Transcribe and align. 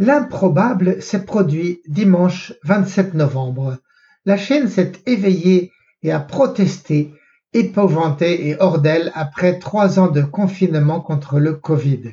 L'improbable 0.00 1.02
s'est 1.02 1.24
produit 1.24 1.82
dimanche 1.86 2.54
vingt-sept 2.62 3.14
novembre. 3.14 3.78
La 4.24 4.36
Chine 4.36 4.68
s'est 4.68 4.92
éveillée 5.06 5.72
et 6.02 6.12
a 6.12 6.20
protesté, 6.20 7.12
épouvantée 7.58 8.48
et 8.48 8.56
hors 8.60 8.80
d'elle 8.80 9.10
après 9.14 9.58
trois 9.58 9.98
ans 9.98 10.08
de 10.08 10.22
confinement 10.22 11.00
contre 11.00 11.40
le 11.40 11.54
Covid. 11.54 12.12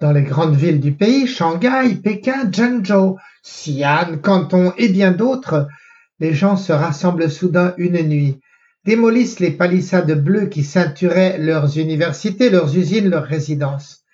Dans 0.00 0.12
les 0.12 0.22
grandes 0.22 0.56
villes 0.56 0.80
du 0.80 0.92
pays, 0.92 1.26
Shanghai, 1.26 1.94
Pékin, 2.02 2.50
Zhengzhou, 2.50 3.18
Xi'an, 3.44 4.18
Canton 4.22 4.72
et 4.78 4.88
bien 4.88 5.12
d'autres, 5.12 5.68
les 6.18 6.32
gens 6.32 6.56
se 6.56 6.72
rassemblent 6.72 7.30
soudain 7.30 7.74
une 7.76 8.00
nuit, 8.02 8.40
démolissent 8.84 9.40
les 9.40 9.50
palissades 9.50 10.22
bleues 10.22 10.46
qui 10.46 10.64
ceinturaient 10.64 11.38
leurs 11.38 11.78
universités, 11.78 12.48
leurs 12.48 12.76
usines, 12.76 13.10
leurs 13.10 13.24
résidences. 13.24 14.04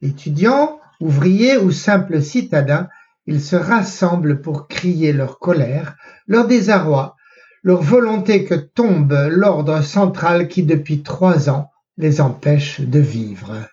Étudiants, 0.00 0.78
Ouvriers 1.00 1.56
ou 1.56 1.72
simples 1.72 2.22
citadins, 2.22 2.88
ils 3.26 3.40
se 3.40 3.56
rassemblent 3.56 4.40
pour 4.40 4.68
crier 4.68 5.12
leur 5.12 5.40
colère, 5.40 5.96
leur 6.28 6.46
désarroi, 6.46 7.16
leur 7.62 7.82
volonté 7.82 8.44
que 8.44 8.54
tombe 8.54 9.28
l'ordre 9.30 9.82
central 9.82 10.48
qui 10.48 10.62
depuis 10.62 11.02
trois 11.02 11.48
ans 11.48 11.70
les 11.96 12.20
empêche 12.20 12.80
de 12.80 12.98
vivre. 12.98 13.68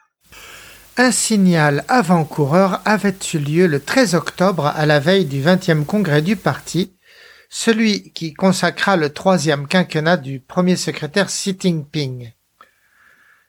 Un 0.98 1.12
signal 1.12 1.86
avant-coureur 1.88 2.82
avait 2.86 3.16
eu 3.34 3.38
lieu 3.38 3.68
le 3.68 3.80
13 3.80 4.16
octobre 4.16 4.68
à 4.68 4.86
la 4.86 5.00
veille 5.00 5.26
du 5.26 5.42
20e 5.42 5.86
congrès 5.86 6.22
du 6.22 6.36
parti, 6.36 6.94
celui 7.50 8.12
qui 8.12 8.34
consacra 8.34 8.98
le 8.98 9.10
troisième 9.10 9.66
quinquennat 9.66 10.18
du 10.18 10.40
premier 10.40 10.76
secrétaire 10.76 11.28
Xi 11.28 11.58
Jinping. 11.60 12.32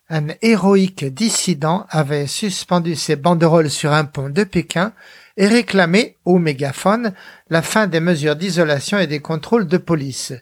Un 0.09 0.29
héroïque 0.43 1.05
dissident 1.05 1.87
avait 1.91 2.27
suspendu 2.27 2.97
ses 2.97 3.17
banderoles 3.17 3.71
sur 3.71 3.93
un 3.93 4.05
pont 4.05 4.31
de 4.31 4.45
Pékin 4.45 4.93
et 5.41 5.49
réclamé, 5.49 6.19
au 6.27 6.39
mégaphone, 6.39 7.15
la 7.49 7.63
fin 7.63 7.87
des 7.87 8.01
mesures 8.01 8.37
d'isolation 8.37 8.99
et 8.99 9.07
des 9.07 9.21
contrôles 9.21 9.67
de 9.67 9.79
police. 9.79 10.35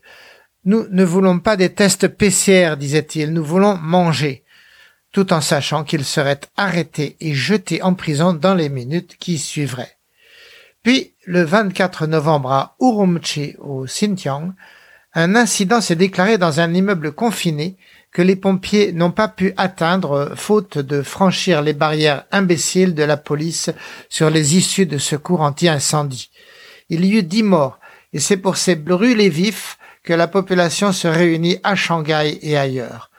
Nous 0.64 0.88
ne 0.90 1.04
voulons 1.04 1.38
pas 1.38 1.56
des 1.56 1.72
tests 1.72 2.08
PCR, 2.08 2.76
disait-il, 2.76 3.32
nous 3.32 3.44
voulons 3.44 3.76
manger, 3.76 4.42
tout 5.12 5.32
en 5.32 5.40
sachant 5.40 5.84
qu'il 5.84 6.04
serait 6.04 6.40
arrêté 6.56 7.16
et 7.20 7.32
jeté 7.32 7.80
en 7.80 7.94
prison 7.94 8.32
dans 8.32 8.56
les 8.56 8.68
minutes 8.68 9.16
qui 9.20 9.38
suivraient. 9.38 9.98
Puis, 10.82 11.14
le 11.26 11.44
24 11.44 12.08
novembre 12.08 12.50
à 12.50 12.76
Urumqi, 12.80 13.54
au 13.60 13.84
Xinjiang, 13.84 14.52
un 15.14 15.36
incident 15.36 15.80
s'est 15.80 15.94
déclaré 15.94 16.38
dans 16.38 16.58
un 16.58 16.74
immeuble 16.74 17.12
confiné 17.12 17.76
que 18.12 18.22
les 18.22 18.36
pompiers 18.36 18.92
n'ont 18.92 19.10
pas 19.10 19.28
pu 19.28 19.52
atteindre 19.56 20.32
faute 20.34 20.78
de 20.78 21.02
franchir 21.02 21.62
les 21.62 21.74
barrières 21.74 22.24
imbéciles 22.32 22.94
de 22.94 23.02
la 23.02 23.16
police 23.16 23.70
sur 24.08 24.30
les 24.30 24.56
issues 24.56 24.86
de 24.86 24.98
secours 24.98 25.42
anti-incendie. 25.42 26.30
Il 26.88 27.04
y 27.04 27.18
eut 27.18 27.22
dix 27.22 27.42
morts, 27.42 27.78
et 28.12 28.18
c'est 28.18 28.38
pour 28.38 28.56
ces 28.56 28.76
brûlés 28.76 29.28
vifs 29.28 29.78
que 30.02 30.14
la 30.14 30.26
population 30.26 30.92
se 30.92 31.06
réunit 31.06 31.58
à 31.62 31.74
Shanghai 31.74 32.38
et 32.40 32.56
ailleurs. 32.56 33.10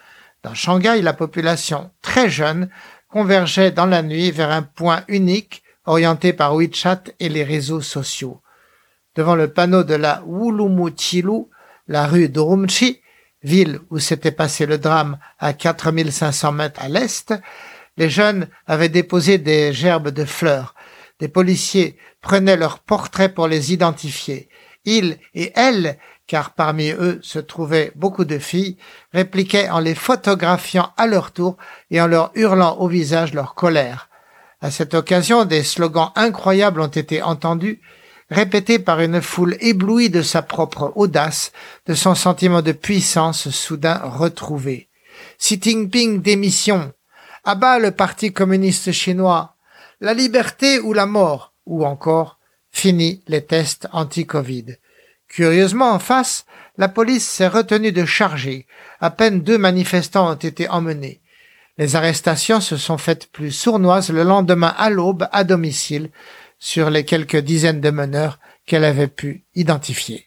Dans 0.43 0.55
Shanghai, 0.55 1.01
la 1.01 1.13
population, 1.13 1.91
très 2.01 2.29
jeune, 2.29 2.69
convergeait 3.09 3.71
dans 3.71 3.85
la 3.85 4.01
nuit 4.01 4.31
vers 4.31 4.51
un 4.51 4.63
point 4.63 5.03
unique 5.07 5.63
orienté 5.85 6.33
par 6.33 6.55
WeChat 6.55 7.03
et 7.19 7.29
les 7.29 7.43
réseaux 7.43 7.81
sociaux. 7.81 8.41
Devant 9.15 9.35
le 9.35 9.51
panneau 9.51 9.83
de 9.83 9.95
la 9.95 10.23
Wulumuchilu, 10.25 11.45
la 11.87 12.07
rue 12.07 12.29
d'Urumqi, 12.29 13.01
ville 13.43 13.79
où 13.89 13.99
s'était 13.99 14.31
passé 14.31 14.65
le 14.65 14.77
drame 14.77 15.17
à 15.39 15.53
4500 15.53 16.51
mètres 16.51 16.81
à 16.81 16.89
l'est, 16.89 17.33
les 17.97 18.09
jeunes 18.09 18.47
avaient 18.67 18.89
déposé 18.89 19.37
des 19.37 19.73
gerbes 19.73 20.09
de 20.09 20.25
fleurs. 20.25 20.75
Des 21.19 21.27
policiers 21.27 21.97
prenaient 22.21 22.57
leurs 22.57 22.79
portraits 22.79 23.33
pour 23.33 23.47
les 23.47 23.73
identifier. 23.73 24.49
Ils 24.85 25.17
et 25.35 25.51
elles, 25.55 25.97
car 26.27 26.53
parmi 26.53 26.91
eux 26.91 27.19
se 27.21 27.39
trouvaient 27.39 27.91
beaucoup 27.95 28.23
de 28.23 28.39
filles, 28.39 28.77
répliquaient 29.13 29.69
en 29.69 29.79
les 29.79 29.95
photographiant 29.95 30.93
à 30.95 31.07
leur 31.07 31.31
tour 31.31 31.57
et 31.91 31.99
en 31.99 32.07
leur 32.07 32.31
hurlant 32.35 32.77
au 32.77 32.87
visage 32.87 33.33
leur 33.33 33.55
colère. 33.55 34.09
À 34.61 34.71
cette 34.71 34.93
occasion, 34.93 35.45
des 35.45 35.63
slogans 35.63 36.11
incroyables 36.15 36.81
ont 36.81 36.87
été 36.87 37.21
entendus 37.21 37.81
répété 38.29 38.79
par 38.79 38.99
une 38.99 39.21
foule 39.21 39.57
éblouie 39.59 40.09
de 40.09 40.21
sa 40.21 40.41
propre 40.41 40.91
audace, 40.95 41.51
de 41.87 41.93
son 41.93 42.15
sentiment 42.15 42.61
de 42.61 42.71
puissance 42.71 43.49
soudain 43.49 43.99
retrouvé. 44.03 44.89
Xi 45.39 45.59
Jinping 45.61 46.21
démission. 46.21 46.93
Abat 47.43 47.79
le 47.79 47.91
Parti 47.91 48.31
communiste 48.33 48.91
chinois. 48.91 49.55
La 50.01 50.13
liberté 50.13 50.79
ou 50.79 50.93
la 50.93 51.05
mort. 51.05 51.53
Ou 51.65 51.85
encore, 51.85 52.39
fini 52.71 53.23
les 53.27 53.45
tests 53.45 53.87
anti-Covid. 53.91 54.77
Curieusement, 55.27 55.91
en 55.91 55.99
face, 55.99 56.45
la 56.77 56.87
police 56.87 57.27
s'est 57.27 57.47
retenue 57.47 57.91
de 57.91 58.05
charger. 58.05 58.65
À 58.99 59.11
peine 59.11 59.41
deux 59.41 59.57
manifestants 59.57 60.31
ont 60.31 60.35
été 60.35 60.67
emmenés. 60.69 61.21
Les 61.77 61.95
arrestations 61.95 62.59
se 62.59 62.75
sont 62.75 62.97
faites 62.97 63.31
plus 63.31 63.51
sournoises 63.51 64.09
le 64.09 64.23
lendemain 64.23 64.73
à 64.77 64.89
l'aube 64.89 65.27
à 65.31 65.43
domicile, 65.43 66.09
sur 66.59 66.89
les 66.89 67.05
quelques 67.05 67.37
dizaines 67.37 67.81
de 67.81 67.89
meneurs 67.89 68.39
qu'elle 68.65 68.83
avait 68.83 69.07
pu 69.07 69.45
identifier. 69.55 70.25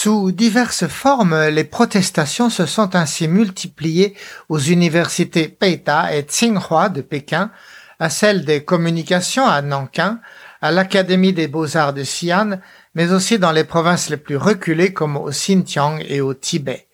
Sous 0.00 0.30
diverses 0.30 0.86
formes, 0.86 1.48
les 1.48 1.64
protestations 1.64 2.50
se 2.50 2.66
sont 2.66 2.94
ainsi 2.94 3.26
multipliées 3.26 4.14
aux 4.48 4.60
universités 4.60 5.48
Peita 5.48 6.14
et 6.14 6.20
Tsinghua 6.20 6.88
de 6.88 7.00
Pékin, 7.00 7.50
à 7.98 8.08
celles 8.08 8.44
des 8.44 8.62
communications 8.62 9.44
à 9.44 9.60
Nankin, 9.60 10.20
à 10.60 10.70
l'Académie 10.70 11.32
des 11.32 11.48
beaux-arts 11.48 11.94
de 11.94 12.02
Xi'an, 12.02 12.60
mais 12.98 13.12
aussi 13.12 13.38
dans 13.38 13.52
les 13.52 13.62
provinces 13.62 14.10
les 14.10 14.16
plus 14.16 14.36
reculées 14.36 14.92
comme 14.92 15.16
au 15.16 15.30
Xinjiang 15.30 16.00
et 16.08 16.20
au 16.20 16.34
Tibet. 16.34 16.88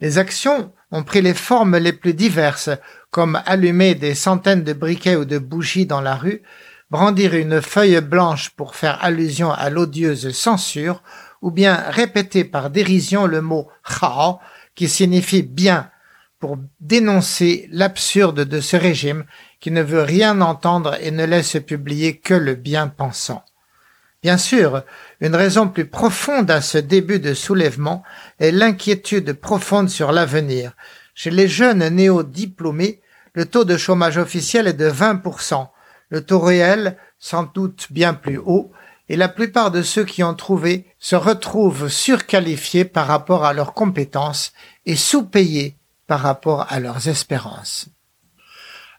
Les 0.00 0.16
actions 0.16 0.72
ont 0.90 1.02
pris 1.02 1.20
les 1.20 1.34
formes 1.34 1.76
les 1.76 1.92
plus 1.92 2.14
diverses, 2.14 2.70
comme 3.10 3.38
allumer 3.44 3.94
des 3.94 4.14
centaines 4.14 4.64
de 4.64 4.72
briquets 4.72 5.16
ou 5.16 5.26
de 5.26 5.36
bougies 5.36 5.84
dans 5.84 6.00
la 6.00 6.14
rue, 6.14 6.40
brandir 6.90 7.34
une 7.34 7.60
feuille 7.60 8.00
blanche 8.00 8.48
pour 8.56 8.74
faire 8.74 9.04
allusion 9.04 9.52
à 9.52 9.68
l'odieuse 9.68 10.30
censure, 10.34 11.02
ou 11.42 11.50
bien 11.50 11.74
répéter 11.90 12.44
par 12.44 12.70
dérision 12.70 13.26
le 13.26 13.42
mot 13.42 13.68
Hao, 14.00 14.38
qui 14.74 14.88
signifie 14.88 15.42
bien, 15.42 15.90
pour 16.40 16.56
dénoncer 16.80 17.68
l'absurde 17.70 18.46
de 18.46 18.60
ce 18.62 18.78
régime 18.78 19.26
qui 19.60 19.70
ne 19.70 19.82
veut 19.82 20.02
rien 20.02 20.40
entendre 20.40 20.96
et 21.02 21.10
ne 21.10 21.26
laisse 21.26 21.58
publier 21.60 22.16
que 22.16 22.32
le 22.32 22.54
bien 22.54 22.88
pensant. 22.88 23.44
Bien 24.22 24.38
sûr, 24.38 24.84
une 25.22 25.36
raison 25.36 25.68
plus 25.68 25.86
profonde 25.86 26.50
à 26.50 26.60
ce 26.60 26.78
début 26.78 27.20
de 27.20 27.32
soulèvement 27.32 28.02
est 28.40 28.50
l'inquiétude 28.50 29.34
profonde 29.34 29.88
sur 29.88 30.10
l'avenir. 30.10 30.72
Chez 31.14 31.30
les 31.30 31.46
jeunes 31.46 31.88
néo-diplômés, 31.88 33.00
le 33.32 33.46
taux 33.46 33.64
de 33.64 33.76
chômage 33.76 34.18
officiel 34.18 34.66
est 34.66 34.72
de 34.72 34.90
20%, 34.90 35.68
le 36.08 36.26
taux 36.26 36.40
réel 36.40 36.98
sans 37.20 37.44
doute 37.44 37.86
bien 37.90 38.14
plus 38.14 38.38
haut, 38.38 38.72
et 39.08 39.14
la 39.14 39.28
plupart 39.28 39.70
de 39.70 39.82
ceux 39.82 40.04
qui 40.04 40.24
ont 40.24 40.34
trouvé 40.34 40.86
se 40.98 41.14
retrouvent 41.14 41.88
surqualifiés 41.88 42.84
par 42.84 43.06
rapport 43.06 43.44
à 43.44 43.52
leurs 43.52 43.74
compétences 43.74 44.52
et 44.86 44.96
sous-payés 44.96 45.76
par 46.08 46.18
rapport 46.18 46.66
à 46.68 46.80
leurs 46.80 47.06
espérances. 47.06 47.86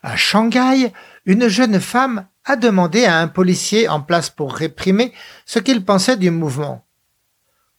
À 0.01 0.15
Shanghai, 0.15 0.93
une 1.25 1.49
jeune 1.49 1.81
femme 1.81 2.27
a 2.45 2.55
demandé 2.55 3.05
à 3.05 3.19
un 3.19 3.27
policier 3.27 3.87
en 3.87 4.01
place 4.01 4.29
pour 4.29 4.53
réprimer 4.53 5.13
ce 5.45 5.59
qu'il 5.59 5.83
pensait 5.83 6.17
du 6.17 6.31
mouvement. 6.31 6.85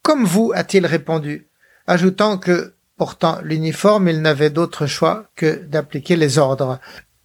Comme 0.02 0.24
vous, 0.24 0.52
a-t-il 0.54 0.86
répondu, 0.86 1.48
ajoutant 1.86 2.38
que, 2.38 2.74
portant 2.96 3.40
l'uniforme, 3.42 4.08
il 4.08 4.22
n'avait 4.22 4.50
d'autre 4.50 4.86
choix 4.86 5.28
que 5.36 5.64
d'appliquer 5.64 6.16
les 6.16 6.38
ordres. 6.38 6.78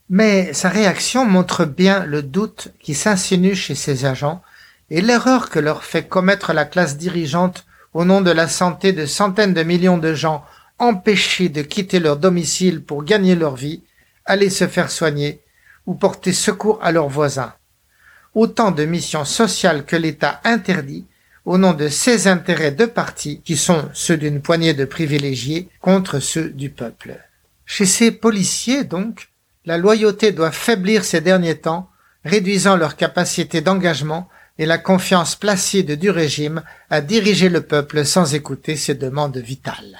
Mais 0.09 0.53
sa 0.53 0.69
réaction 0.69 1.25
montre 1.25 1.65
bien 1.65 2.05
le 2.05 2.23
doute 2.23 2.69
qui 2.79 2.95
s'insinue 2.95 3.55
chez 3.55 3.75
ses 3.75 4.05
agents 4.05 4.41
et 4.89 5.01
l'erreur 5.01 5.49
que 5.49 5.59
leur 5.59 5.83
fait 5.83 6.07
commettre 6.07 6.53
la 6.53 6.65
classe 6.65 6.97
dirigeante 6.97 7.65
au 7.93 8.05
nom 8.05 8.21
de 8.21 8.31
la 8.31 8.47
santé 8.47 8.91
de 8.91 9.05
centaines 9.05 9.53
de 9.53 9.63
millions 9.63 9.97
de 9.97 10.13
gens 10.13 10.43
empêchés 10.79 11.49
de 11.49 11.61
quitter 11.61 11.99
leur 11.99 12.17
domicile 12.17 12.83
pour 12.83 13.03
gagner 13.03 13.35
leur 13.35 13.55
vie, 13.55 13.83
aller 14.25 14.49
se 14.49 14.67
faire 14.67 14.89
soigner 14.89 15.41
ou 15.89 15.95
porter 15.95 16.33
secours 16.33 16.77
à 16.83 16.91
leurs 16.91 17.09
voisins. 17.09 17.53
autant 18.35 18.69
de 18.69 18.85
missions 18.85 19.25
sociales 19.25 19.85
que 19.85 19.95
l'État 19.95 20.39
interdit 20.43 21.07
au 21.45 21.57
nom 21.57 21.73
de 21.73 21.87
ses 21.87 22.27
intérêts 22.27 22.71
de 22.71 22.85
parti, 22.85 23.41
qui 23.43 23.57
sont 23.57 23.89
ceux 23.93 24.15
d'une 24.15 24.39
poignée 24.39 24.75
de 24.75 24.85
privilégiés 24.85 25.67
contre 25.81 26.19
ceux 26.19 26.51
du 26.51 26.69
peuple. 26.69 27.17
Chez 27.65 27.87
ces 27.87 28.11
policiers, 28.11 28.83
donc, 28.83 29.29
la 29.65 29.79
loyauté 29.79 30.31
doit 30.31 30.51
faiblir 30.51 31.03
ces 31.03 31.21
derniers 31.21 31.57
temps, 31.57 31.89
réduisant 32.23 32.77
leur 32.77 32.95
capacité 32.95 33.61
d'engagement 33.61 34.29
et 34.59 34.67
la 34.67 34.77
confiance 34.77 35.35
placide 35.35 35.97
du 35.97 36.11
régime 36.11 36.61
à 36.91 37.01
diriger 37.01 37.49
le 37.49 37.61
peuple 37.61 38.05
sans 38.05 38.35
écouter 38.35 38.75
ses 38.75 38.93
demandes 38.93 39.37
vitales. 39.37 39.97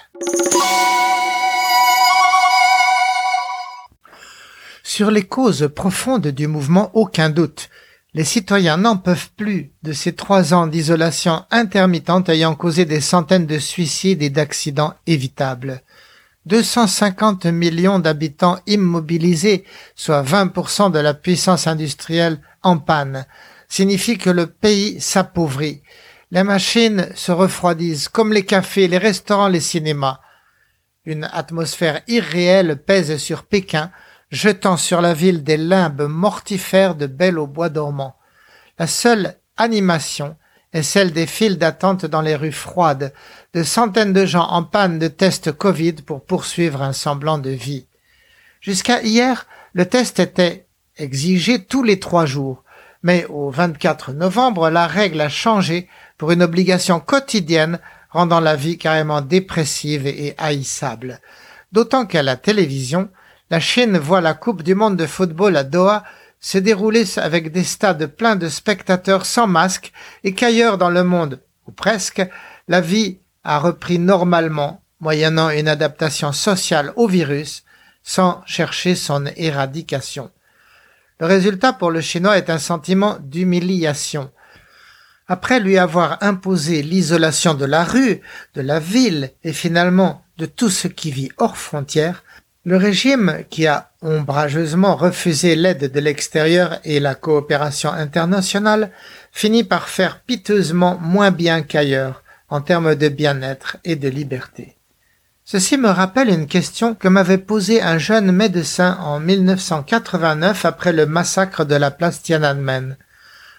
Sur 4.92 5.12
les 5.12 5.28
causes 5.28 5.70
profondes 5.76 6.30
du 6.30 6.48
mouvement, 6.48 6.90
aucun 6.96 7.30
doute. 7.30 7.70
Les 8.16 8.24
citoyens 8.24 8.78
n'en 8.78 8.98
peuvent 8.98 9.30
plus 9.38 9.72
de 9.84 9.94
ces 9.94 10.14
trois 10.14 10.56
ans 10.56 10.66
d'isolation 10.66 11.46
intermittente 11.52 12.28
ayant 12.28 12.56
causé 12.56 12.86
des 12.86 13.00
centaines 13.00 13.46
de 13.46 13.60
suicides 13.60 14.24
et 14.24 14.32
d'accidents 14.32 14.96
évitables. 15.06 15.84
250 16.48 17.46
millions 17.46 18.00
d'habitants 18.00 18.58
immobilisés, 18.66 19.64
soit 19.94 20.24
20% 20.24 20.92
de 20.92 20.98
la 20.98 21.14
puissance 21.14 21.68
industrielle 21.68 22.42
en 22.64 22.80
panne, 22.80 23.28
signifie 23.68 24.18
que 24.18 24.32
le 24.32 24.48
pays 24.48 25.00
s'appauvrit. 25.00 25.84
Les 26.32 26.44
machines 26.44 27.10
se 27.14 27.32
refroidissent, 27.32 28.10
comme 28.10 28.34
les 28.34 28.44
cafés, 28.44 28.88
les 28.88 28.98
restaurants, 28.98 29.50
les 29.50 29.60
cinémas. 29.60 30.20
Une 31.06 31.30
atmosphère 31.32 32.02
irréelle 32.08 32.82
pèse 32.82 33.18
sur 33.18 33.44
Pékin, 33.44 33.92
jetant 34.32 34.78
sur 34.78 35.02
la 35.02 35.14
ville 35.14 35.44
des 35.44 35.58
limbes 35.58 36.08
mortifères 36.08 36.96
de 36.96 37.08
belles 37.08 37.40
au 37.40 37.48
bois 37.48 37.70
dormant. 37.70 38.16
La 38.78 38.88
seule 38.88 39.36
animation 39.58 40.36
est 40.72 40.84
celle 40.84 41.12
des 41.12 41.26
files 41.26 41.58
d'attente 41.58 42.06
dans 42.06 42.22
les 42.22 42.36
rues 42.36 42.52
froides, 42.52 43.14
de 43.54 43.64
centaines 43.64 44.14
de 44.14 44.26
gens 44.26 44.48
en 44.48 44.64
panne 44.64 45.00
de 45.00 45.08
tests 45.08 45.52
Covid 45.52 45.94
pour 45.94 46.24
poursuivre 46.24 46.82
un 46.82 46.94
semblant 46.94 47.40
de 47.40 47.50
vie. 47.50 47.88
Jusqu'à 48.62 49.02
hier, 49.02 49.48
le 49.74 49.88
test 49.88 50.20
était 50.20 50.68
exigé 50.98 51.64
tous 51.64 51.82
les 51.82 52.00
trois 52.00 52.26
jours, 52.26 52.64
mais 53.02 53.26
au 53.26 53.50
24 53.50 54.14
novembre, 54.14 54.70
la 54.70 54.86
règle 54.86 55.22
a 55.22 55.30
changé 55.30 55.88
pour 56.18 56.32
une 56.32 56.44
obligation 56.44 57.00
quotidienne 57.00 57.80
rendant 58.12 58.40
la 58.40 58.56
vie 58.56 58.78
carrément 58.78 59.22
dépressive 59.22 60.06
et 60.06 60.36
haïssable. 60.38 61.20
D'autant 61.72 62.06
qu'à 62.06 62.24
la 62.24 62.36
télévision, 62.36 63.10
la 63.50 63.60
Chine 63.60 63.98
voit 63.98 64.22
la 64.22 64.34
Coupe 64.34 64.62
du 64.62 64.76
monde 64.76 64.96
de 64.96 65.08
football 65.08 65.58
à 65.58 65.64
Doha 65.64 66.04
se 66.40 66.58
dérouler 66.58 67.06
avec 67.18 67.52
des 67.52 67.64
stades 67.64 68.06
pleins 68.06 68.36
de 68.36 68.48
spectateurs 68.48 69.26
sans 69.26 69.48
masque 69.48 69.92
et 70.24 70.34
qu'ailleurs 70.34 70.78
dans 70.78 70.90
le 70.90 71.04
monde, 71.04 71.42
ou 71.68 71.72
presque, 71.72 72.26
la 72.68 72.80
vie 72.80 73.20
a 73.44 73.60
repris 73.60 74.00
normalement, 74.00 74.82
moyennant 75.00 75.50
une 75.50 75.68
adaptation 75.68 76.32
sociale 76.32 76.94
au 76.96 77.08
virus, 77.08 77.64
sans 78.04 78.42
chercher 78.46 78.96
son 78.96 79.26
éradication. 79.36 80.32
Le 81.20 81.26
résultat 81.26 81.74
pour 81.74 81.92
le 81.92 82.02
Chinois 82.02 82.38
est 82.38 82.50
un 82.50 82.60
sentiment 82.60 83.18
d'humiliation. 83.22 84.32
Après 85.28 85.60
lui 85.60 85.78
avoir 85.78 86.18
imposé 86.22 86.82
l'isolation 86.82 87.54
de 87.54 87.66
la 87.66 87.84
rue, 87.84 88.22
de 88.54 88.62
la 88.62 88.80
ville 88.80 89.32
et 89.44 89.54
finalement 89.54 90.24
de 90.38 90.46
tout 90.46 90.70
ce 90.70 90.88
qui 90.88 91.12
vit 91.12 91.30
hors 91.38 91.58
frontières, 91.58 92.24
le 92.66 92.78
régime, 92.78 93.44
qui 93.50 93.68
a 93.68 93.92
ombrageusement 94.02 94.96
refusé 94.96 95.56
l'aide 95.56 95.92
de 95.92 96.00
l'extérieur 96.00 96.80
et 96.84 97.00
la 97.00 97.16
coopération 97.16 97.92
internationale, 97.92 98.92
finit 99.32 99.64
par 99.64 99.90
faire 99.90 100.22
piteusement 100.22 100.98
moins 101.00 101.32
bien 101.32 101.62
qu'ailleurs 101.62 102.24
en 102.50 102.62
termes 102.62 102.96
de 102.96 103.08
bien-être 103.10 103.78
et 103.86 103.96
de 103.96 104.10
liberté. 104.10 104.76
Ceci 105.46 105.78
me 105.78 105.90
rappelle 105.90 106.30
une 106.30 106.48
question 106.48 106.94
que 106.94 107.08
m'avait 107.08 107.40
posée 107.40 107.82
un 107.82 107.98
jeune 107.98 108.32
médecin 108.32 108.98
en 109.02 109.20
1989 109.20 110.66
après 110.66 110.94
le 110.94 111.06
massacre 111.06 111.66
de 111.66 111.76
la 111.76 111.92
place 111.92 112.22
Tiananmen. 112.22 112.98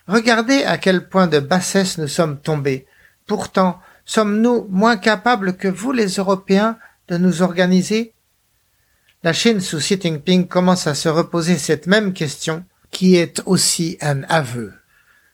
Regardez 0.06 0.62
à 0.64 0.78
quel 0.78 1.08
point 1.08 1.26
de 1.26 1.40
bassesse 1.40 1.98
nous 1.98 2.06
sommes 2.06 2.38
tombés. 2.38 2.86
Pourtant, 3.26 3.80
sommes-nous 4.04 4.66
moins 4.70 4.96
capables 4.96 5.56
que 5.56 5.68
vous 5.68 5.92
les 5.92 6.16
Européens 6.16 6.78
de 7.08 7.16
nous 7.16 7.42
organiser 7.42 8.14
la 9.22 9.34
Chine 9.34 9.60
sous 9.60 9.78
Xi 9.78 10.00
Jinping 10.00 10.48
commence 10.48 10.86
à 10.86 10.94
se 10.94 11.08
reposer 11.08 11.58
cette 11.58 11.86
même 11.86 12.14
question, 12.14 12.64
qui 12.90 13.16
est 13.16 13.42
aussi 13.44 13.98
un 14.00 14.22
aveu. 14.24 14.72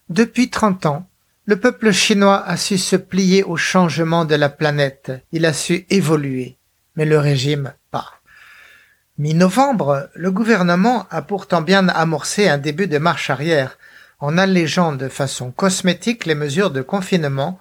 Depuis 0.09 0.51
trente 0.51 0.87
ans, 0.87 1.09
le 1.45 1.61
peuple 1.61 1.93
chinois 1.93 2.45
a 2.45 2.57
su 2.57 2.79
se 2.79 2.97
plier 2.97 3.45
au 3.45 3.57
changement 3.57 4.25
de 4.25 4.35
la 4.35 4.49
planète, 4.49 5.13
il 5.31 5.47
a 5.47 5.53
su 5.53 5.87
évoluer, 5.89 6.57
mais 6.97 7.05
le 7.05 7.19
régime 7.19 7.75
pas. 7.93 8.15
Mi-novembre, 9.19 10.11
le 10.15 10.33
gouvernement 10.33 11.07
a 11.11 11.23
pourtant 11.23 11.63
bien 11.63 11.89
amorcé 11.89 12.49
un 12.49 12.59
début 12.59 12.89
de 12.89 12.99
marche 12.99 13.31
arrière, 13.31 13.79
en 14.19 14.37
allégeant 14.37 14.93
de 14.93 15.09
façon 15.09 15.53
cosmétique 15.53 16.27
les 16.27 16.35
mesures 16.35 16.73
de 16.73 16.83
confinement 16.83 17.61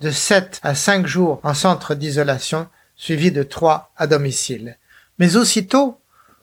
de 0.00 0.10
sept 0.10 0.58
à 0.62 0.74
cinq 0.74 1.06
jours 1.06 1.40
en 1.42 1.52
centre 1.52 1.94
d'isolation, 1.94 2.68
suivi 2.96 3.30
de 3.30 3.42
trois 3.42 3.92
à 3.96 4.06
domicile. 4.06 4.78
Mais 5.18 5.36
aussitôt, 5.36 5.98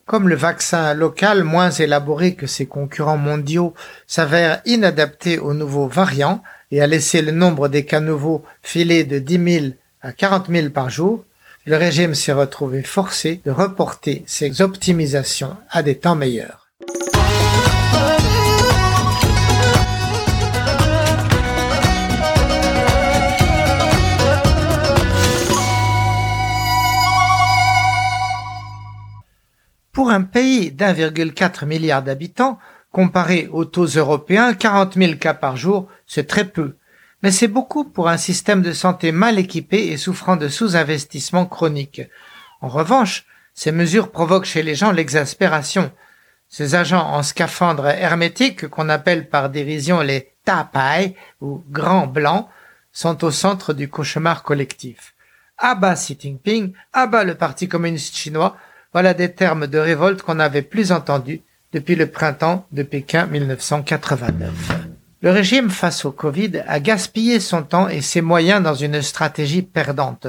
comme 0.06 0.28
le 0.28 0.36
vaccin 0.36 0.94
local 0.94 1.44
moins 1.44 1.72
élaboré 1.72 2.36
que 2.36 2.48
ses 2.48 2.66
concurrents 2.66 3.18
mondiaux 3.18 3.74
s'avère 4.08 4.62
inadapté 4.66 5.40
aux 5.40 5.54
nouveaux 5.54 5.88
variants 5.88 6.44
et 6.72 6.82
a 6.82 6.88
laissé 6.88 7.22
le 7.22 7.32
nombre 7.32 7.68
des 7.70 7.86
cas 7.86 8.00
nouveaux 8.00 8.44
filer 8.62 9.04
de 9.04 9.20
10 9.20 9.60
000 9.62 9.66
à 10.02 10.12
40 10.12 10.48
000 10.50 10.70
par 10.70 10.90
jour, 10.90 11.24
le 11.66 11.78
régime 11.78 12.14
s'est 12.14 12.34
retrouvé 12.34 12.84
forcé 12.84 13.42
de 13.46 13.52
reporter 13.52 14.24
ses 14.28 14.62
optimisations 14.62 15.56
à 15.70 15.82
des 15.82 15.98
temps 15.98 16.16
meilleurs. 16.16 16.68
Un 30.14 30.22
pays 30.22 30.72
d'1,4 30.72 31.66
milliard 31.66 32.04
d'habitants, 32.04 32.60
comparé 32.92 33.50
aux 33.52 33.66
taux 33.66 33.86
européens, 33.86 34.54
40 34.54 34.94
000 34.94 35.16
cas 35.16 35.34
par 35.34 35.58
jour, 35.58 35.88
c'est 36.06 36.28
très 36.28 36.46
peu. 36.46 36.76
Mais 37.24 37.32
c'est 37.32 37.48
beaucoup 37.48 37.84
pour 37.84 38.08
un 38.08 38.18
système 38.18 38.62
de 38.62 38.72
santé 38.72 39.12
mal 39.12 39.40
équipé 39.40 39.88
et 39.88 39.98
souffrant 39.98 40.36
de 40.36 40.48
sous-investissement 40.48 41.46
chronique. 41.46 42.02
En 42.62 42.68
revanche, 42.68 43.26
ces 43.54 43.72
mesures 43.72 44.12
provoquent 44.12 44.46
chez 44.46 44.64
les 44.64 44.76
gens 44.76 44.92
l'exaspération. 44.92 45.92
Ces 46.50 46.76
agents 46.76 47.08
en 47.08 47.24
scaphandre 47.24 47.88
hermétique, 47.88 48.68
qu'on 48.68 48.90
appelle 48.90 49.28
par 49.28 49.50
dérision 49.50 50.02
les 50.02 50.34
tapai 50.46 51.16
ou 51.42 51.64
grands 51.70 52.08
blancs, 52.08 52.48
sont 52.92 53.24
au 53.24 53.32
centre 53.32 53.74
du 53.74 53.90
cauchemar 53.90 54.44
collectif. 54.44 55.16
Abat 55.58 55.96
Xi 55.96 56.18
Jinping, 56.20 56.74
abat 56.92 57.24
le 57.24 57.36
Parti 57.36 57.68
communiste 57.68 58.16
chinois, 58.16 58.56
voilà 58.94 59.14
des 59.14 59.32
termes 59.32 59.68
de 59.68 59.80
révolte 59.80 60.22
qu'on 60.22 60.36
n'avait 60.36 60.62
plus 60.62 60.92
entendus 60.92 61.42
depuis 61.74 61.96
le 61.96 62.08
printemps 62.08 62.68
de 62.72 62.84
Pékin 62.84 63.26
1989. 63.26 64.52
Le 65.24 65.32
régime 65.32 65.70
face 65.70 66.06
au 66.06 66.12
Covid 66.12 66.64
a 66.68 66.80
gaspillé 66.80 67.40
son 67.40 67.64
temps 67.64 67.88
et 67.88 68.02
ses 68.02 68.22
moyens 68.22 68.62
dans 68.62 68.76
une 68.76 69.02
stratégie 69.02 69.64
perdante. 69.64 70.28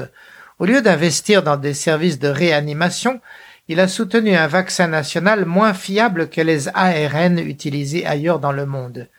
Au 0.57 0.65
lieu 0.65 0.81
d'investir 0.81 1.43
dans 1.43 1.57
des 1.57 1.73
services 1.73 2.17
de 2.17 2.29
réanimation, 2.29 3.21
il 3.67 3.79
a 3.79 3.87
soutenu 3.87 4.35
un 4.35 4.47
vaccin 4.47 4.87
national 4.87 5.45
moins 5.45 5.73
fiable 5.73 6.29
que 6.29 6.41
les 6.41 6.67
ARN 6.69 7.39
utilisés 7.39 8.05
ailleurs 8.05 8.39
dans 8.39 8.51
le 8.51 8.65
monde. 8.65 9.09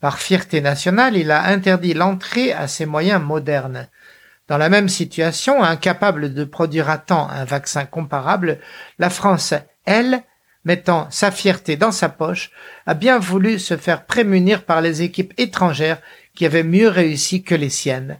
Par 0.00 0.18
fierté 0.18 0.60
nationale, 0.60 1.16
il 1.16 1.30
a 1.30 1.44
interdit 1.44 1.92
l'entrée 1.92 2.52
à 2.52 2.66
ces 2.66 2.86
moyens 2.86 3.22
modernes. 3.22 3.88
Dans 4.50 4.58
la 4.58 4.68
même 4.68 4.88
situation, 4.88 5.62
incapable 5.62 6.34
de 6.34 6.42
produire 6.42 6.90
à 6.90 6.98
temps 6.98 7.30
un 7.30 7.44
vaccin 7.44 7.84
comparable, 7.84 8.58
la 8.98 9.08
France, 9.08 9.54
elle, 9.84 10.24
mettant 10.64 11.08
sa 11.12 11.30
fierté 11.30 11.76
dans 11.76 11.92
sa 11.92 12.08
poche, 12.08 12.50
a 12.84 12.94
bien 12.94 13.20
voulu 13.20 13.60
se 13.60 13.76
faire 13.76 14.06
prémunir 14.06 14.64
par 14.64 14.80
les 14.80 15.02
équipes 15.02 15.32
étrangères 15.38 16.00
qui 16.34 16.46
avaient 16.46 16.64
mieux 16.64 16.88
réussi 16.88 17.44
que 17.44 17.54
les 17.54 17.70
siennes. 17.70 18.18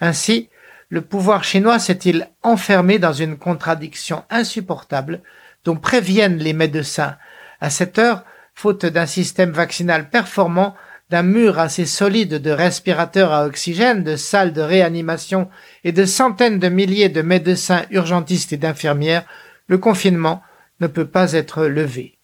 Ainsi, 0.00 0.48
le 0.88 1.02
pouvoir 1.02 1.44
chinois 1.44 1.78
s'est-il 1.78 2.26
enfermé 2.42 2.98
dans 2.98 3.12
une 3.12 3.36
contradiction 3.36 4.24
insupportable 4.30 5.20
dont 5.66 5.76
préviennent 5.76 6.38
les 6.38 6.54
médecins. 6.54 7.18
À 7.60 7.68
cette 7.68 7.98
heure, 7.98 8.24
faute 8.54 8.86
d'un 8.86 9.04
système 9.04 9.50
vaccinal 9.50 10.08
performant, 10.08 10.74
d'un 11.10 11.22
mur 11.22 11.58
assez 11.58 11.86
solide 11.86 12.34
de 12.34 12.50
respirateurs 12.50 13.32
à 13.32 13.46
oxygène, 13.46 14.02
de 14.02 14.16
salles 14.16 14.52
de 14.52 14.60
réanimation 14.60 15.48
et 15.84 15.92
de 15.92 16.04
centaines 16.04 16.58
de 16.58 16.68
milliers 16.68 17.08
de 17.08 17.22
médecins 17.22 17.84
urgentistes 17.90 18.52
et 18.52 18.56
d'infirmières, 18.56 19.24
le 19.68 19.78
confinement 19.78 20.42
ne 20.80 20.86
peut 20.86 21.06
pas 21.06 21.32
être 21.32 21.66
levé. 21.66 22.18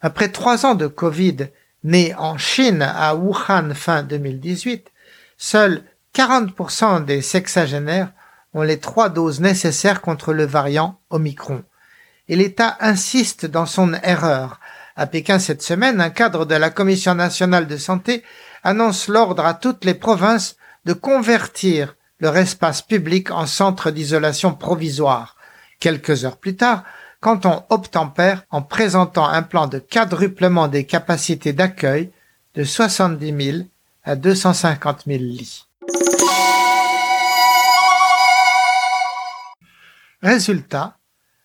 Après 0.00 0.28
trois 0.28 0.64
ans 0.64 0.74
de 0.74 0.86
Covid 0.86 1.48
Né 1.82 2.14
en 2.14 2.36
Chine 2.36 2.82
à 2.82 3.14
Wuhan 3.14 3.74
fin 3.74 4.02
2018, 4.02 4.90
seuls 5.38 5.82
40% 6.14 7.04
des 7.06 7.22
sexagénaires 7.22 8.12
ont 8.52 8.62
les 8.62 8.78
trois 8.78 9.08
doses 9.08 9.40
nécessaires 9.40 10.02
contre 10.02 10.34
le 10.34 10.44
variant 10.44 11.00
Omicron. 11.08 11.64
Et 12.28 12.36
l'État 12.36 12.76
insiste 12.80 13.46
dans 13.46 13.66
son 13.66 13.94
erreur. 13.94 14.59
À 15.00 15.06
Pékin 15.06 15.38
cette 15.38 15.62
semaine, 15.62 15.98
un 15.98 16.10
cadre 16.10 16.44
de 16.44 16.54
la 16.54 16.68
Commission 16.68 17.14
nationale 17.14 17.66
de 17.66 17.78
santé 17.78 18.22
annonce 18.62 19.08
l'ordre 19.08 19.46
à 19.46 19.54
toutes 19.54 19.86
les 19.86 19.94
provinces 19.94 20.56
de 20.84 20.92
convertir 20.92 21.96
leur 22.18 22.36
espace 22.36 22.82
public 22.82 23.30
en 23.30 23.46
centre 23.46 23.90
d'isolation 23.90 24.52
provisoire. 24.52 25.36
Quelques 25.78 26.26
heures 26.26 26.36
plus 26.36 26.54
tard, 26.54 26.84
quand 27.20 27.46
on 27.46 27.64
obtempère 27.70 28.42
en 28.50 28.60
présentant 28.60 29.26
un 29.26 29.40
plan 29.40 29.68
de 29.68 29.78
quadruplement 29.78 30.68
des 30.68 30.84
capacités 30.84 31.54
d'accueil 31.54 32.10
de 32.54 32.62
70 32.62 33.52
000 33.52 33.58
à 34.04 34.16
250 34.16 35.04
000 35.06 35.18
lits. 35.18 35.64
Résultat, 40.22 40.98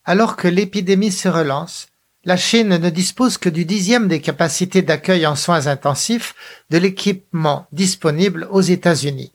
alors 0.04 0.36
que 0.36 0.50
l'épidémie 0.50 1.14
se 1.14 1.30
relance, 1.30 1.88
la 2.26 2.38
Chine 2.38 2.78
ne 2.78 2.90
dispose 2.90 3.38
que 3.38 3.50
du 3.50 3.66
dixième 3.66 4.08
des 4.08 4.20
capacités 4.20 4.82
d'accueil 4.82 5.28
en 5.28 5.36
soins 5.36 5.68
intensifs 5.68 6.34
de 6.72 6.80
l'équipement 6.80 7.68
disponible 7.72 8.48
aux 8.50 8.62
États-Unis. 8.62 9.32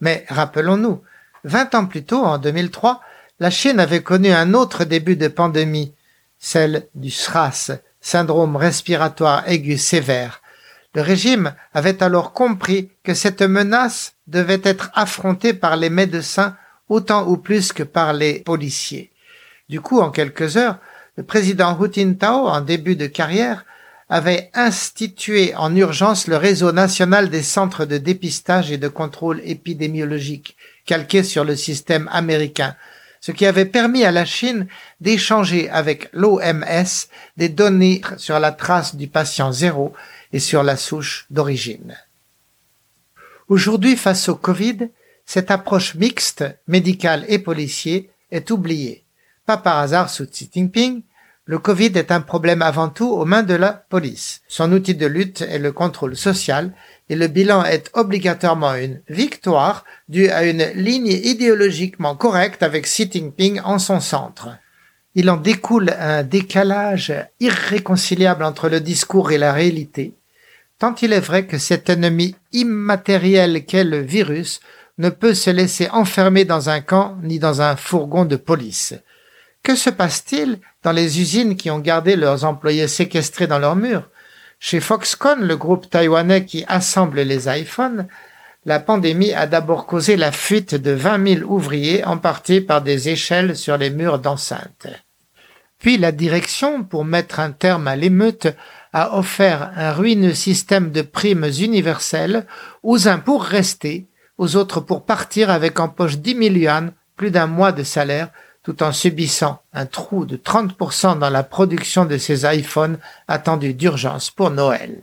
Mais 0.00 0.26
rappelons-nous, 0.28 1.02
20 1.44 1.74
ans 1.76 1.86
plus 1.86 2.04
tôt, 2.04 2.24
en 2.24 2.38
2003, 2.38 3.00
la 3.38 3.50
Chine 3.50 3.78
avait 3.78 4.02
connu 4.02 4.32
un 4.32 4.54
autre 4.54 4.84
début 4.84 5.16
de 5.16 5.28
pandémie, 5.28 5.94
celle 6.38 6.88
du 6.96 7.10
SRAS, 7.10 7.70
syndrome 8.00 8.56
respiratoire 8.56 9.48
aigu 9.48 9.78
sévère. 9.78 10.42
Le 10.94 11.00
régime 11.00 11.54
avait 11.72 12.02
alors 12.02 12.32
compris 12.32 12.90
que 13.04 13.14
cette 13.14 13.42
menace 13.42 14.14
devait 14.26 14.60
être 14.64 14.90
affrontée 14.94 15.54
par 15.54 15.76
les 15.76 15.90
médecins 15.90 16.56
autant 16.88 17.26
ou 17.28 17.36
plus 17.36 17.72
que 17.72 17.84
par 17.84 18.12
les 18.12 18.40
policiers. 18.40 19.12
Du 19.68 19.80
coup, 19.80 20.00
en 20.00 20.10
quelques 20.10 20.56
heures, 20.56 20.78
le 21.16 21.22
président 21.22 21.78
Hu 21.78 21.92
Jintao, 21.92 22.48
en 22.48 22.60
début 22.60 22.96
de 22.96 23.06
carrière, 23.06 23.64
avait 24.08 24.50
institué 24.54 25.54
en 25.54 25.74
urgence 25.74 26.26
le 26.26 26.36
réseau 26.36 26.72
national 26.72 27.30
des 27.30 27.42
centres 27.42 27.84
de 27.84 27.98
dépistage 27.98 28.70
et 28.70 28.78
de 28.78 28.88
contrôle 28.88 29.40
épidémiologique, 29.44 30.56
calqué 30.84 31.22
sur 31.22 31.44
le 31.44 31.56
système 31.56 32.08
américain, 32.12 32.76
ce 33.20 33.32
qui 33.32 33.46
avait 33.46 33.64
permis 33.64 34.04
à 34.04 34.10
la 34.10 34.24
Chine 34.24 34.66
d'échanger 35.00 35.70
avec 35.70 36.08
l'OMS 36.12 37.08
des 37.36 37.48
données 37.48 38.02
sur 38.16 38.38
la 38.38 38.52
trace 38.52 38.96
du 38.96 39.06
patient 39.06 39.52
zéro 39.52 39.94
et 40.32 40.40
sur 40.40 40.62
la 40.62 40.76
souche 40.76 41.26
d'origine. 41.30 41.96
Aujourd'hui, 43.48 43.96
face 43.96 44.28
au 44.28 44.34
Covid, 44.34 44.90
cette 45.24 45.50
approche 45.50 45.94
mixte, 45.94 46.44
médicale 46.66 47.24
et 47.28 47.38
policier, 47.38 48.10
est 48.30 48.50
oubliée. 48.50 49.01
Pas 49.46 49.56
par 49.56 49.78
hasard 49.78 50.08
sous 50.08 50.26
Xi 50.26 50.48
Jinping, 50.52 51.02
le 51.44 51.58
Covid 51.58 51.90
est 51.96 52.12
un 52.12 52.20
problème 52.20 52.62
avant 52.62 52.88
tout 52.88 53.10
aux 53.10 53.24
mains 53.24 53.42
de 53.42 53.54
la 53.54 53.72
police. 53.72 54.42
Son 54.46 54.70
outil 54.70 54.94
de 54.94 55.06
lutte 55.06 55.42
est 55.42 55.58
le 55.58 55.72
contrôle 55.72 56.16
social 56.16 56.72
et 57.08 57.16
le 57.16 57.26
bilan 57.26 57.64
est 57.64 57.90
obligatoirement 57.94 58.76
une 58.76 59.00
victoire 59.08 59.84
due 60.08 60.28
à 60.28 60.44
une 60.44 60.64
ligne 60.76 61.08
idéologiquement 61.08 62.14
correcte 62.14 62.62
avec 62.62 62.84
Xi 62.84 63.10
Jinping 63.10 63.60
en 63.64 63.80
son 63.80 63.98
centre. 63.98 64.50
Il 65.16 65.28
en 65.28 65.36
découle 65.36 65.90
un 65.98 66.22
décalage 66.22 67.12
irréconciliable 67.40 68.44
entre 68.44 68.68
le 68.68 68.80
discours 68.80 69.32
et 69.32 69.38
la 69.38 69.52
réalité, 69.52 70.14
tant 70.78 70.94
il 71.02 71.12
est 71.12 71.20
vrai 71.20 71.46
que 71.46 71.58
cet 71.58 71.90
ennemi 71.90 72.36
immatériel 72.52 73.64
qu'est 73.66 73.82
le 73.82 74.00
virus 74.00 74.60
ne 74.98 75.10
peut 75.10 75.34
se 75.34 75.50
laisser 75.50 75.88
enfermer 75.90 76.44
dans 76.44 76.68
un 76.68 76.80
camp 76.80 77.18
ni 77.24 77.40
dans 77.40 77.60
un 77.60 77.74
fourgon 77.74 78.24
de 78.24 78.36
police. 78.36 78.94
Que 79.62 79.76
se 79.76 79.90
passe-t-il 79.90 80.58
dans 80.82 80.90
les 80.90 81.20
usines 81.20 81.56
qui 81.56 81.70
ont 81.70 81.78
gardé 81.78 82.16
leurs 82.16 82.44
employés 82.44 82.88
séquestrés 82.88 83.46
dans 83.46 83.60
leurs 83.60 83.76
murs? 83.76 84.08
Chez 84.58 84.80
Foxconn, 84.80 85.40
le 85.40 85.56
groupe 85.56 85.88
taïwanais 85.88 86.44
qui 86.44 86.64
assemble 86.66 87.20
les 87.20 87.48
iPhones, 87.48 88.08
la 88.64 88.80
pandémie 88.80 89.32
a 89.32 89.46
d'abord 89.46 89.86
causé 89.86 90.16
la 90.16 90.32
fuite 90.32 90.74
de 90.74 90.90
20 90.90 91.36
000 91.40 91.52
ouvriers, 91.52 92.04
en 92.04 92.18
partie 92.18 92.60
par 92.60 92.82
des 92.82 93.08
échelles 93.08 93.56
sur 93.56 93.76
les 93.76 93.90
murs 93.90 94.18
d'enceinte. 94.18 94.86
Puis 95.78 95.96
la 95.96 96.12
direction, 96.12 96.84
pour 96.84 97.04
mettre 97.04 97.40
un 97.40 97.50
terme 97.50 97.88
à 97.88 97.96
l'émeute, 97.96 98.48
a 98.92 99.16
offert 99.16 99.72
un 99.76 99.92
ruineux 99.92 100.34
système 100.34 100.92
de 100.92 101.02
primes 101.02 101.50
universelles, 101.60 102.46
aux 102.82 103.08
uns 103.08 103.18
pour 103.18 103.42
rester, 103.44 104.08
aux 104.38 104.56
autres 104.56 104.80
pour 104.80 105.04
partir 105.04 105.50
avec 105.50 105.78
en 105.80 105.88
poche 105.88 106.18
10 106.18 106.36
000 106.36 106.54
yuan, 106.56 106.92
plus 107.16 107.30
d'un 107.30 107.46
mois 107.46 107.72
de 107.72 107.82
salaire, 107.82 108.30
tout 108.62 108.82
en 108.82 108.92
subissant 108.92 109.62
un 109.72 109.86
trou 109.86 110.24
de 110.24 110.36
30% 110.36 111.18
dans 111.18 111.30
la 111.30 111.42
production 111.42 112.04
de 112.04 112.16
ses 112.16 112.44
iPhones 112.44 112.98
attendus 113.28 113.74
d'urgence 113.74 114.30
pour 114.30 114.50
Noël. 114.50 115.02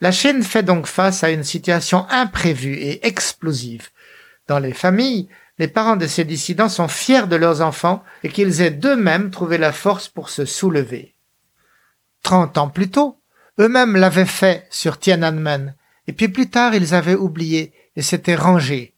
La 0.00 0.12
Chine 0.12 0.42
fait 0.42 0.62
donc 0.62 0.86
face 0.86 1.24
à 1.24 1.30
une 1.30 1.44
situation 1.44 2.06
imprévue 2.10 2.74
et 2.74 3.06
explosive. 3.06 3.88
Dans 4.46 4.58
les 4.58 4.72
familles, 4.72 5.28
les 5.58 5.68
parents 5.68 5.96
de 5.96 6.06
ces 6.06 6.24
dissidents 6.24 6.70
sont 6.70 6.88
fiers 6.88 7.26
de 7.26 7.36
leurs 7.36 7.60
enfants 7.60 8.02
et 8.22 8.30
qu'ils 8.30 8.62
aient 8.62 8.70
d'eux-mêmes 8.70 9.30
trouvé 9.30 9.58
la 9.58 9.72
force 9.72 10.08
pour 10.08 10.30
se 10.30 10.44
soulever. 10.44 11.14
Trente 12.22 12.56
ans 12.56 12.68
plus 12.68 12.90
tôt, 12.90 13.18
eux-mêmes 13.58 13.96
l'avaient 13.96 14.24
fait 14.24 14.66
sur 14.70 14.98
Tiananmen, 14.98 15.74
et 16.06 16.12
puis 16.12 16.28
plus 16.28 16.48
tard 16.48 16.74
ils 16.74 16.94
avaient 16.94 17.14
oublié 17.14 17.72
et 17.96 18.02
s'étaient 18.02 18.36
rangés, 18.36 18.94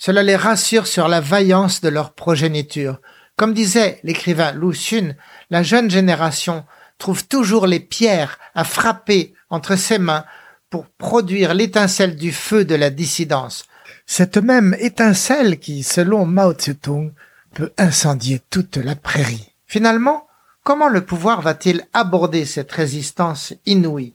cela 0.00 0.22
les 0.22 0.34
rassure 0.34 0.86
sur 0.86 1.08
la 1.08 1.20
vaillance 1.20 1.82
de 1.82 1.90
leur 1.90 2.14
progéniture. 2.14 3.02
Comme 3.40 3.54
disait 3.54 4.00
l'écrivain 4.02 4.52
Lu 4.52 4.72
Xun, 4.72 5.14
la 5.48 5.62
jeune 5.62 5.90
génération 5.90 6.66
trouve 6.98 7.26
toujours 7.26 7.66
les 7.66 7.80
pierres 7.80 8.38
à 8.54 8.64
frapper 8.64 9.32
entre 9.48 9.76
ses 9.76 9.96
mains 9.98 10.26
pour 10.68 10.84
produire 10.84 11.54
l'étincelle 11.54 12.16
du 12.16 12.32
feu 12.32 12.66
de 12.66 12.74
la 12.74 12.90
dissidence. 12.90 13.64
Cette 14.04 14.36
même 14.36 14.76
étincelle 14.78 15.58
qui, 15.58 15.82
selon 15.82 16.26
Mao 16.26 16.52
Tse-tung, 16.52 17.14
peut 17.54 17.72
incendier 17.78 18.42
toute 18.50 18.76
la 18.76 18.94
prairie. 18.94 19.54
Finalement, 19.66 20.26
comment 20.62 20.90
le 20.90 21.00
pouvoir 21.00 21.40
va-t-il 21.40 21.86
aborder 21.94 22.44
cette 22.44 22.72
résistance 22.72 23.54
inouïe? 23.64 24.12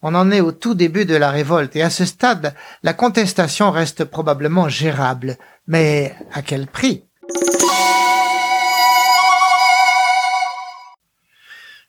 On 0.00 0.14
en 0.14 0.30
est 0.30 0.40
au 0.40 0.52
tout 0.52 0.72
début 0.72 1.04
de 1.04 1.16
la 1.16 1.30
révolte 1.30 1.76
et 1.76 1.82
à 1.82 1.90
ce 1.90 2.06
stade, 2.06 2.54
la 2.82 2.94
contestation 2.94 3.70
reste 3.70 4.04
probablement 4.04 4.70
gérable. 4.70 5.36
Mais 5.66 6.16
à 6.32 6.40
quel 6.40 6.66
prix? 6.66 7.04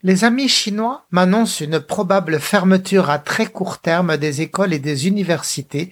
Les 0.05 0.23
amis 0.23 0.47
chinois 0.47 1.05
m'annoncent 1.11 1.65
une 1.65 1.81
probable 1.81 2.39
fermeture 2.39 3.09
à 3.09 3.19
très 3.19 3.47
court 3.47 3.79
terme 3.79 4.15
des 4.15 4.41
écoles 4.41 4.71
et 4.71 4.79
des 4.79 5.07
universités, 5.07 5.91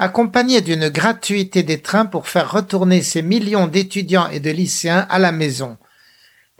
accompagnée 0.00 0.62
d'une 0.62 0.88
gratuité 0.88 1.62
des 1.62 1.80
trains 1.80 2.06
pour 2.06 2.26
faire 2.26 2.50
retourner 2.50 3.02
ces 3.02 3.22
millions 3.22 3.68
d'étudiants 3.68 4.28
et 4.30 4.40
de 4.40 4.50
lycéens 4.50 5.06
à 5.08 5.20
la 5.20 5.30
maison 5.30 5.76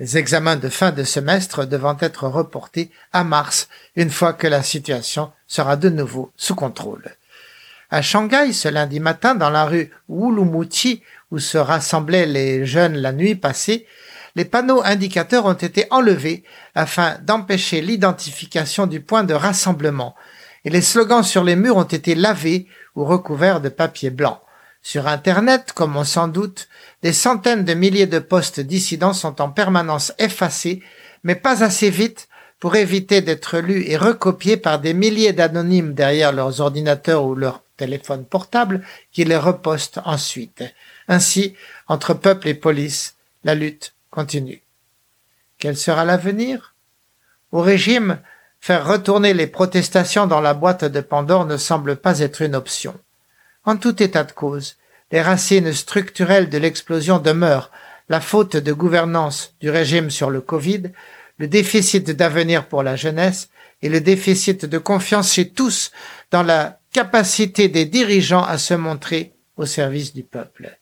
les 0.01 0.17
examens 0.17 0.57
de 0.57 0.71
fin 0.71 0.93
de 0.93 1.05
semestre 1.05 1.67
devant 1.67 1.97
être 2.01 2.27
reportés 2.27 2.91
à 3.13 3.23
mars, 3.23 3.69
une 3.97 4.11
fois 4.11 4.33
que 4.33 4.47
la 4.47 4.63
situation 4.63 5.31
sera 5.47 5.77
de 5.77 5.91
nouveau 5.91 6.33
sous 6.37 6.55
contrôle. 6.55 7.05
À 7.91 8.01
Shanghai, 8.01 8.53
ce 8.55 8.69
lundi 8.69 8.99
matin, 8.99 9.35
dans 9.35 9.51
la 9.51 9.67
rue 9.67 9.91
Wulumuchi, 10.09 11.03
où 11.31 11.39
se 11.39 11.59
rassemblaient 11.59 12.27
les 12.27 12.65
jeunes 12.65 12.97
la 12.97 13.13
nuit 13.13 13.35
passée, 13.35 13.87
les 14.37 14.45
panneaux 14.45 14.83
indicateurs 14.85 15.47
ont 15.47 15.55
été 15.55 15.87
enlevés 15.91 16.45
afin 16.75 17.19
d'empêcher 17.23 17.81
l'identification 17.81 18.87
du 18.87 19.01
point 19.01 19.25
de 19.25 19.35
rassemblement, 19.35 20.15
et 20.65 20.71
les 20.71 20.83
slogans 20.83 21.23
sur 21.23 21.45
les 21.45 21.57
murs 21.57 21.77
ont 21.77 21.85
été 21.85 22.15
lavés 22.15 22.67
ou 22.95 23.05
recouverts 23.05 23.61
de 23.61 23.69
papier 23.69 24.11
blanc. 24.11 24.41
Sur 24.83 25.09
Internet, 25.09 25.73
comme 25.75 25.97
on 25.97 26.05
s'en 26.05 26.29
doute, 26.29 26.69
des 27.03 27.13
centaines 27.13 27.65
de 27.65 27.75
milliers 27.75 28.07
de 28.07 28.19
postes 28.19 28.61
dissidents 28.61 29.13
sont 29.13 29.41
en 29.43 29.51
permanence 29.51 30.13
effacés, 30.19 30.83
mais 31.23 31.35
pas 31.35 31.63
assez 31.63 31.91
vite 31.91 32.29
pour 32.59 32.77
éviter 32.77 33.21
d'être 33.21 33.59
lus 33.59 33.85
et 33.87 33.97
recopiés 33.97 34.57
par 34.57 34.81
des 34.81 34.95
milliers 34.95 35.33
d'anonymes 35.33 35.95
derrière 35.95 36.33
leurs 36.33 36.61
ordinateurs 36.61 37.25
ou 37.25 37.35
leurs 37.35 37.63
téléphones 37.77 38.25
portables 38.25 38.85
qui 39.13 39.25
les 39.25 39.37
repostent 39.37 40.01
ensuite. 40.05 40.63
Ainsi, 41.09 41.55
entre 41.89 42.15
peuple 42.15 42.49
et 42.49 42.55
police, 42.55 43.17
la 43.45 43.55
lutte 43.55 43.95
continue. 44.11 44.63
Quel 45.59 45.77
sera 45.77 46.05
l'avenir? 46.05 46.75
Au 47.53 47.61
régime, 47.61 48.21
faire 48.61 48.87
retourner 48.87 49.35
les 49.35 49.47
protestations 49.47 50.27
dans 50.27 50.41
la 50.41 50.55
boîte 50.55 50.85
de 50.85 51.01
Pandore 51.01 51.47
ne 51.47 51.57
semble 51.57 51.97
pas 51.97 52.21
être 52.21 52.43
une 52.43 52.55
option. 52.55 52.99
En 53.65 53.77
tout 53.77 54.03
état 54.03 54.25
de 54.25 54.33
cause, 54.33 54.77
les 55.13 55.23
racines 55.23 55.73
structurelles 55.73 56.49
de 56.49 56.59
l'explosion 56.59 57.19
demeurent 57.19 57.71
la 58.09 58.21
faute 58.21 58.57
de 58.57 58.73
gouvernance 58.73 59.55
du 59.61 59.71
régime 59.71 60.11
sur 60.11 60.31
le 60.31 60.41
Covid, 60.41 60.85
le 61.39 61.49
déficit 61.49 62.11
d'avenir 62.11 62.67
pour 62.67 62.83
la 62.83 62.97
jeunesse 62.97 63.49
et 63.83 63.89
le 63.89 64.01
déficit 64.01 64.65
de 64.65 64.79
confiance 64.79 65.33
chez 65.33 65.51
tous 65.51 65.91
dans 66.31 66.43
la 66.43 66.81
capacité 66.93 67.69
des 67.69 67.87
dirigeants 67.87 68.45
à 68.45 68.59
se 68.59 68.75
montrer 68.75 69.33
au 69.57 69.67
service 69.67 70.13
du 70.13 70.23
peuple. 70.23 70.79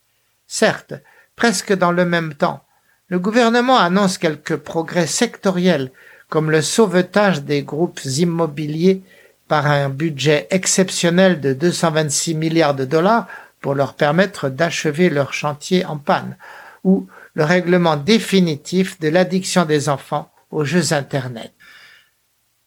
Certes, 0.47 0.95
presque 1.37 1.73
dans 1.73 1.93
le 1.93 2.05
même 2.05 2.35
temps, 2.35 2.65
le 3.09 3.19
gouvernement 3.19 3.79
annonce 3.79 4.19
quelques 4.19 4.57
progrès 4.57 5.07
sectoriels 5.07 5.91
comme 6.29 6.51
le 6.51 6.61
sauvetage 6.61 7.43
des 7.43 7.63
groupes 7.63 8.01
immobiliers 8.05 9.03
par 9.49 9.67
un 9.67 9.89
budget 9.89 10.47
exceptionnel 10.51 11.41
de 11.41 11.55
226 11.55 12.35
milliards 12.35 12.75
de 12.75 12.85
dollars 12.85 13.27
pour 13.61 13.75
leur 13.75 13.95
permettre 13.95 14.51
d'achever 14.51 15.09
leur 15.09 15.33
chantier 15.33 15.85
en 15.85 15.97
panne, 15.97 16.37
ou 16.85 17.09
le 17.35 17.45
règlement 17.45 17.97
définitif 17.97 19.01
de 19.01 19.09
l'addiction 19.09 19.65
des 19.65 19.89
enfants 19.89 20.31
aux 20.51 20.65
jeux 20.65 20.93
Internet. 20.93 21.53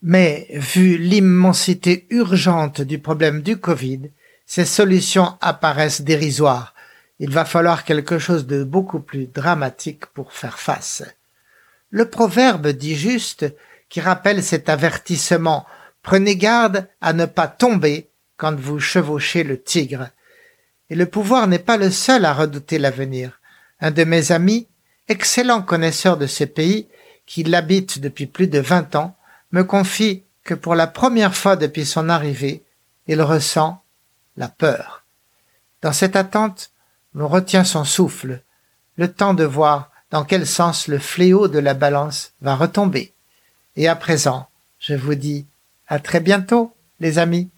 Mais 0.02 0.48
vu 0.52 0.98
l'immensité 0.98 2.08
urgente 2.10 2.82
du 2.82 2.98
problème 2.98 3.42
du 3.42 3.58
Covid, 3.58 4.12
ces 4.48 4.66
solutions 4.66 5.38
apparaissent 5.40 6.02
dérisoires. 6.02 6.74
Il 7.22 7.30
va 7.30 7.46
falloir 7.46 7.84
quelque 7.84 8.18
chose 8.18 8.48
de 8.48 8.64
beaucoup 8.64 9.00
plus 9.00 9.28
dramatique 9.28 10.08
pour 10.08 10.34
faire 10.34 10.58
face. 10.58 11.04
Le 11.92 12.10
proverbe 12.10 12.70
dit 12.70 12.96
juste, 12.96 13.46
qui 13.90 14.02
rappelle 14.02 14.44
cet 14.44 14.70
avertissement 14.70 15.68
Prenez 16.02 16.36
garde 16.36 16.88
à 17.00 17.14
ne 17.14 17.28
pas 17.28 17.48
tomber 17.48 18.10
quand 18.38 18.60
vous 18.60 18.80
chevauchez 18.80 19.44
le 19.44 19.62
tigre. 19.62 20.10
Et 20.90 20.96
le 20.96 21.06
pouvoir 21.06 21.46
n'est 21.46 21.60
pas 21.60 21.78
le 21.78 21.92
seul 21.92 22.26
à 22.26 22.34
redouter 22.34 22.80
l'avenir. 22.80 23.40
Un 23.82 23.92
de 23.92 24.04
mes 24.04 24.32
amis, 24.32 24.68
excellent 25.08 25.62
connaisseur 25.62 26.18
de 26.18 26.26
ce 26.26 26.44
pays, 26.44 26.88
qui 27.28 27.44
l'habite 27.44 28.00
depuis 28.00 28.26
plus 28.26 28.48
de 28.48 28.58
vingt 28.58 28.96
ans, 28.96 29.16
me 29.52 29.64
confie 29.64 30.24
que 30.44 30.56
pour 30.56 30.74
la 30.74 30.88
première 30.88 31.36
fois 31.36 31.56
depuis 31.56 31.86
son 31.86 32.10
arrivée, 32.10 32.64
il 33.06 33.22
ressent 33.22 33.84
la 34.38 34.48
peur. 34.48 35.06
Dans 35.84 35.94
cette 35.94 36.16
attente, 36.16 36.71
l'on 37.14 37.28
retient 37.28 37.64
son 37.64 37.84
souffle, 37.84 38.42
le 38.98 39.12
temps 39.12 39.34
de 39.34 39.44
voir 39.44 39.92
dans 40.12 40.24
quel 40.24 40.46
sens 40.46 40.88
le 40.88 41.00
fléau 41.00 41.48
de 41.48 41.60
la 41.60 41.74
balance 41.74 42.34
va 42.42 42.56
retomber. 42.56 43.14
Et 43.76 43.88
à 43.88 43.96
présent, 43.96 44.48
je 44.80 44.94
vous 44.94 45.16
dis 45.16 45.46
à 45.88 46.00
très 46.00 46.20
bientôt, 46.20 46.74
les 47.00 47.20
amis. 47.20 47.50